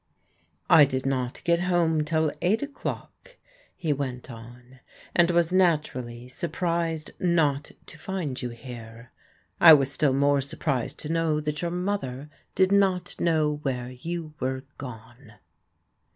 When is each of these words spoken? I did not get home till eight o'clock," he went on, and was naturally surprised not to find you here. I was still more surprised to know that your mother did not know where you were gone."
I 0.67 0.83
did 0.83 1.05
not 1.05 1.43
get 1.43 1.59
home 1.59 2.03
till 2.03 2.31
eight 2.41 2.63
o'clock," 2.63 3.37
he 3.77 3.93
went 3.93 4.31
on, 4.31 4.79
and 5.15 5.29
was 5.29 5.53
naturally 5.53 6.27
surprised 6.27 7.11
not 7.19 7.69
to 7.85 7.99
find 7.99 8.41
you 8.41 8.49
here. 8.49 9.11
I 9.59 9.73
was 9.73 9.91
still 9.91 10.13
more 10.13 10.41
surprised 10.41 10.97
to 11.01 11.09
know 11.09 11.39
that 11.41 11.61
your 11.61 11.69
mother 11.69 12.31
did 12.55 12.71
not 12.71 13.15
know 13.19 13.59
where 13.61 13.91
you 13.91 14.33
were 14.39 14.63
gone." 14.79 15.33